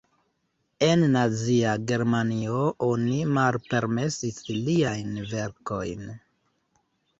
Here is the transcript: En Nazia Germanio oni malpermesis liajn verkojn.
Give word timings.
En 0.85 1.03
Nazia 1.15 1.73
Germanio 1.91 2.63
oni 2.87 3.19
malpermesis 3.37 4.43
liajn 4.59 5.15
verkojn. 5.37 6.13